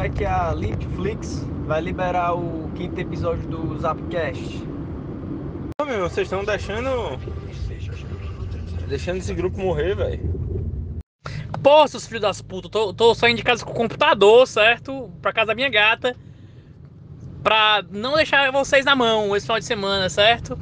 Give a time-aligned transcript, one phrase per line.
[0.00, 4.64] é que a Netflix vai liberar o quinto episódio do Zapcast.
[5.80, 7.18] Ô, meu, vocês estão deixando.
[8.88, 10.40] Deixando esse grupo morrer, velho.
[11.62, 15.10] Pô, seus filhos das putas, tô, tô saindo de casa com o computador, certo?
[15.20, 16.16] Pra casa da minha gata.
[17.42, 20.58] Pra não deixar vocês na mão esse final de semana, certo?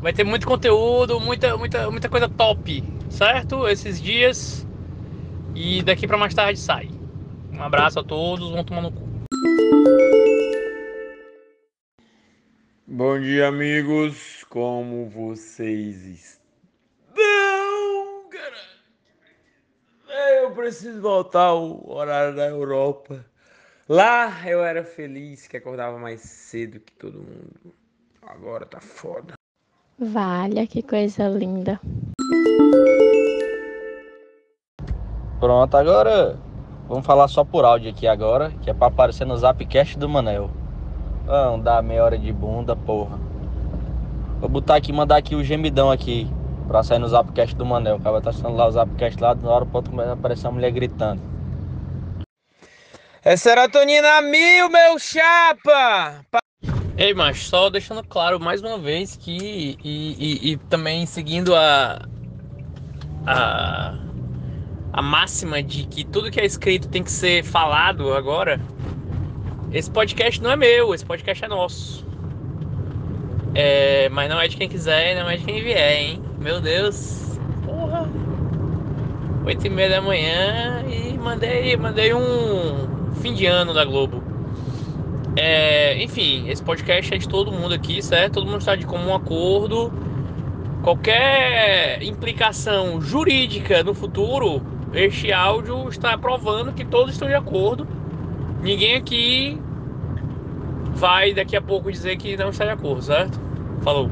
[0.00, 3.68] Vai ter muito conteúdo, muita, muita, muita coisa top, certo?
[3.68, 4.66] Esses dias.
[5.54, 6.95] E daqui pra mais tarde sai.
[7.56, 9.00] Um abraço a todos, vão tomar no cu.
[12.86, 14.44] Bom dia, amigos.
[14.50, 16.44] Como vocês estão,
[18.28, 18.78] caralho?
[20.06, 23.24] É, Eu preciso voltar ao horário da Europa.
[23.88, 27.74] Lá eu era feliz, que acordava mais cedo que todo mundo.
[28.20, 29.32] Agora tá foda.
[29.98, 31.80] Valha, que coisa linda.
[35.40, 36.38] Pronto, agora
[36.88, 40.50] vamos falar só por áudio aqui agora, que é pra aparecer no Zapcast do Manel.
[41.26, 43.18] Não dá meia hora de bunda, porra.
[44.40, 46.30] Vou botar aqui, mandar aqui o gemidão aqui,
[46.68, 47.96] pra sair no Zapcast do Manel.
[47.96, 50.46] O cara tá assistindo lá o Zapcast lá, uma hora pra outra começa a aparecer
[50.46, 51.20] uma mulher gritando.
[53.24, 56.20] É serotonina mil, meu chapa!
[56.96, 59.76] Ei, mas só deixando claro mais uma vez que.
[59.82, 61.98] E, e- e também seguindo a.
[63.26, 63.94] A.
[64.96, 68.58] A máxima de que tudo que é escrito tem que ser falado agora.
[69.70, 72.02] Esse podcast não é meu, esse podcast é nosso.
[73.54, 76.22] É, mas não é de quem quiser, não é de quem vier, hein?
[76.38, 77.38] Meu Deus.
[77.66, 78.08] Porra.
[79.44, 84.24] Oito e meia da manhã e mandei, mandei um fim de ano da Globo.
[85.36, 88.34] É, enfim, esse podcast é de todo mundo aqui, certo?
[88.34, 89.92] Todo mundo está de comum acordo.
[90.82, 97.86] Qualquer implicação jurídica no futuro, este áudio está provando que todos estão de acordo.
[98.60, 99.60] Ninguém aqui
[100.94, 103.38] vai daqui a pouco dizer que não está de acordo, certo?
[103.82, 104.10] Falou.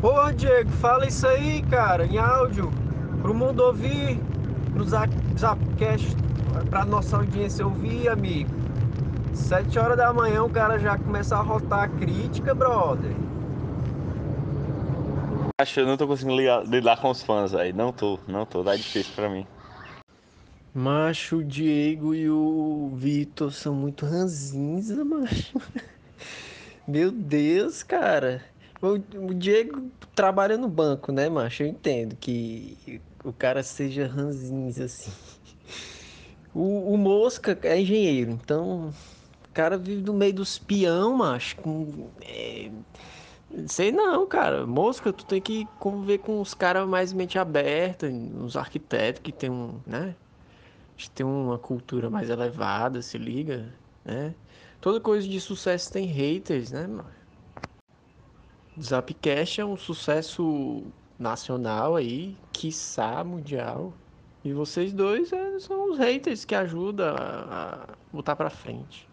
[0.00, 2.70] Pô, Diego, fala isso aí, cara, em áudio,
[3.20, 4.18] pro mundo ouvir,
[4.84, 6.16] Zap- Zapcast,
[6.70, 8.50] pra nossa audiência ouvir, amigo.
[9.32, 13.12] Sete horas da manhã o cara já começa a rotar a crítica, brother.
[15.60, 17.74] Acho que eu não tô conseguindo ligar- lidar com os fãs, velho.
[17.74, 18.64] Não tô, não tô.
[18.64, 19.46] Tá difícil pra mim.
[20.74, 25.52] Macho, o Diego e o Vitor são muito ranzinza, macho.
[26.88, 28.42] Meu Deus, cara.
[28.80, 28.94] O,
[29.28, 31.62] o Diego trabalha no banco, né, macho?
[31.62, 35.12] Eu entendo que o cara seja ranzinza, assim.
[36.54, 41.56] O, o Mosca é engenheiro, então o cara vive no meio dos peão, macho.
[41.56, 42.70] Com, é,
[43.68, 44.66] Sei não, cara.
[44.66, 49.50] Mosca, tu tem que conviver com os caras mais mente aberta, uns arquitetos que tem
[49.50, 50.16] um, né?
[51.14, 54.36] Tem uma cultura mais elevada, se liga, né?
[54.80, 57.10] Toda coisa de sucesso tem haters, né, mano?
[58.80, 63.98] Zapcast é um sucesso nacional aí, quiçá mundial.
[64.44, 69.11] E vocês dois é, são os haters que ajudam a, a botar pra frente.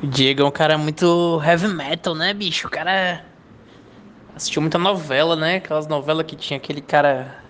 [0.00, 2.68] O Diego é um cara muito heavy metal, né, bicho?
[2.68, 3.24] O cara
[4.34, 5.56] assistiu muita novela, né?
[5.56, 7.42] Aquelas novelas que tinha aquele cara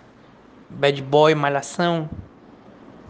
[0.71, 2.09] bad boy, malhação.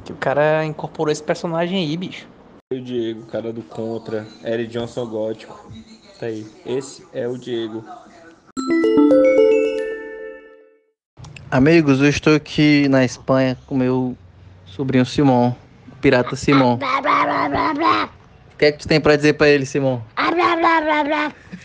[0.05, 2.27] Que o cara incorporou esse personagem aí, bicho.
[2.73, 5.71] O Diego, cara do Contra, Eric Johnson Gótico.
[6.19, 6.45] Tá aí.
[6.67, 7.85] Esse é o Diego.
[11.49, 14.17] Amigos, eu estou aqui na Espanha com meu
[14.67, 15.55] sobrinho Simon,
[15.93, 16.79] o pirata Simon.
[18.59, 20.01] O que é que tu tem pra dizer pra ele, Simon?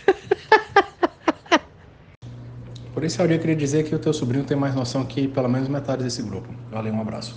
[2.93, 5.49] Por esse áudio eu queria dizer que o teu sobrinho tem mais noção que pelo
[5.49, 6.53] menos metade desse grupo.
[6.69, 7.35] Valeu, um abraço.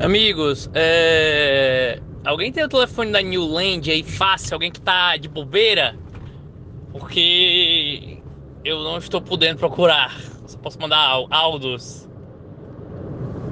[0.00, 2.00] Amigos, é...
[2.24, 4.54] alguém tem o telefone da New Land aí fácil?
[4.54, 5.96] Alguém que tá de bobeira?
[6.90, 8.18] Porque
[8.64, 10.20] eu não estou podendo procurar.
[10.48, 12.05] Só posso mandar áudios.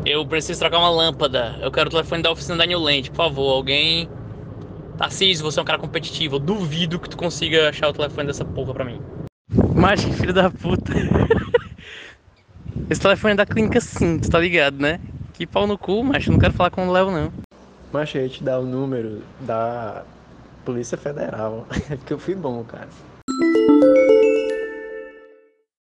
[0.06, 1.58] Eu preciso trocar uma lâmpada.
[1.62, 3.54] Eu quero o telefone da oficina da New Land, por favor.
[3.54, 4.08] Alguém.
[4.98, 6.36] Tarcísio, você é um cara competitivo.
[6.36, 9.00] Eu duvido que tu consiga achar o telefone dessa porra pra mim.
[9.74, 10.92] Mas que filho da puta.
[12.90, 15.00] Esse telefone é da clínica sim, tu tá ligado, né?
[15.32, 17.32] Que pau no cu, mas eu não quero falar com o Léo, não.
[17.90, 20.04] Mas eu ia te dar o número da
[20.64, 21.66] Polícia Federal.
[21.90, 22.88] É porque eu fui bom, cara.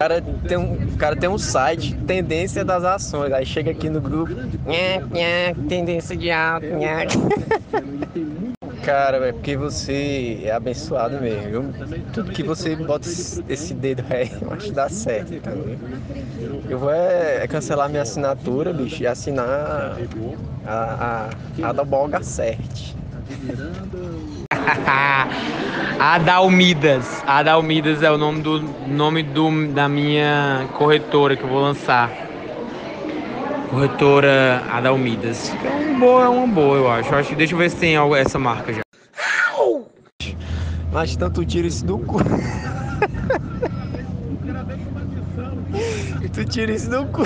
[0.05, 3.33] Cara tem um, o cara tem um site, Tendência das Ações.
[3.33, 7.07] Aí chega aqui no grupo, nha, nha, tendência de alta, nha.
[8.83, 11.49] Cara, é porque você é abençoado mesmo.
[11.49, 12.03] viu?
[12.13, 15.75] Tudo que você bota esse dedo aí, eu acho que dá certo, entendeu?
[16.69, 19.97] Eu vou é, é cancelar minha assinatura, bicho, e assinar
[20.67, 21.29] a,
[21.63, 22.93] a, a da Bolga Cert.
[25.99, 27.23] Adalmidas.
[27.25, 32.11] Adalmidas é o nome do nome do, da minha corretora que eu vou lançar.
[33.69, 35.51] Corretora Adalmidas.
[35.63, 37.11] É uma boa, é uma boa, eu acho.
[37.11, 37.35] Eu acho.
[37.35, 38.81] Deixa eu ver se tem algo essa marca já.
[40.91, 42.19] Mas tanto tira isso do cu.
[46.31, 47.23] tu tira isso do cu.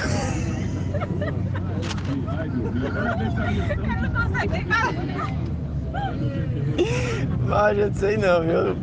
[7.48, 8.78] Mas eu não sei não, viu?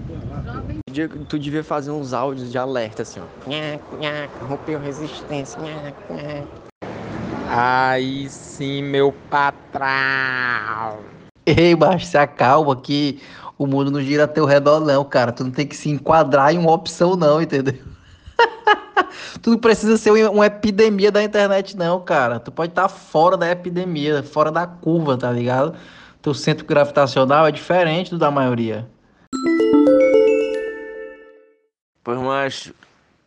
[0.91, 3.25] Diego, Tu devia fazer uns áudios de alerta assim, ó.
[3.49, 5.61] Nhaca, nhaca, rompeu resistência.
[5.62, 6.67] Nhaca, nhaca.
[7.49, 11.05] Aí sim, meu patrão.
[11.44, 13.20] Ei, macho, se acalma que
[13.56, 15.31] o mundo não gira a teu redor, não, cara.
[15.32, 17.75] Tu não tem que se enquadrar em uma opção, não, entendeu?
[19.41, 22.41] tu não precisa ser um- uma epidemia da internet, não, cara.
[22.41, 25.75] Tu pode estar fora da epidemia, fora da curva, tá ligado?
[26.26, 28.90] Teu centro gravitacional é diferente do da maioria.
[32.02, 32.75] Pois, macho,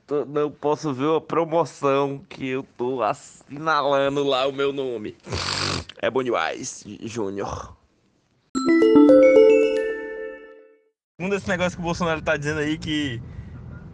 [0.06, 5.16] tô- não posso ver a promoção que eu tô assinalando lá o meu nome.
[6.01, 7.74] É bom demais, Júnior.
[11.18, 13.22] Segundo esse negócio que o Bolsonaro tá dizendo aí que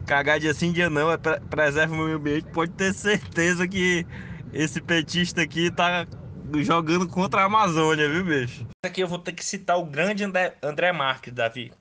[0.08, 4.04] cagar dia sim, dia não, é pre- preserva o meio ambiente, pode ter certeza que
[4.52, 6.08] esse petista aqui tá
[6.64, 8.66] jogando contra a Amazônia, viu, bicho?
[8.86, 11.72] Aqui eu vou ter que citar o grande André, André Marques, Davi.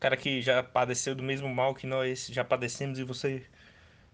[0.00, 3.42] Cara que já padeceu do mesmo mal que nós já padecemos e você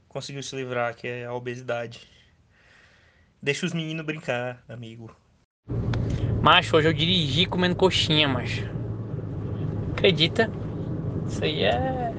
[0.09, 2.09] conseguiu se livrar, que é a obesidade.
[3.41, 5.15] Deixa os meninos brincar, amigo.
[6.43, 8.65] Macho, hoje eu dirigi comendo coxinha, macho.
[9.93, 10.51] Acredita?
[11.29, 12.13] Isso aí é.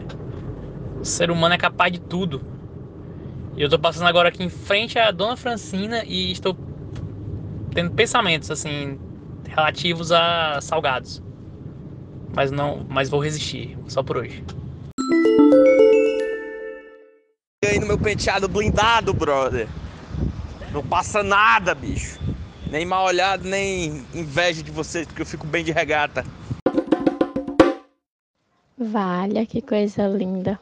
[1.00, 2.42] O ser humano é capaz de tudo.
[3.56, 6.54] E eu tô passando agora aqui em frente à Dona Francina e estou
[7.74, 9.00] tendo pensamentos assim
[9.48, 11.22] relativos a salgados.
[12.36, 14.44] Mas não, mas vou resistir, só por hoje.
[17.64, 19.68] E aí no meu penteado blindado, brother.
[20.72, 22.20] Não passa nada, bicho.
[22.70, 26.24] Nem mal olhado, nem inveja de vocês, porque eu fico bem de regata.
[28.78, 30.60] Valha, que coisa linda.